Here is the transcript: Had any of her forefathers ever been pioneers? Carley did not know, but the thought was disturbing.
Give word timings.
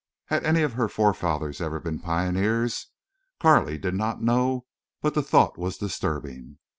Had 0.29 0.43
any 0.43 0.63
of 0.63 0.73
her 0.73 0.87
forefathers 0.89 1.61
ever 1.61 1.79
been 1.79 1.99
pioneers? 1.99 2.87
Carley 3.39 3.77
did 3.77 3.93
not 3.93 4.19
know, 4.19 4.65
but 4.99 5.13
the 5.13 5.21
thought 5.21 5.59
was 5.59 5.77
disturbing. 5.77 6.57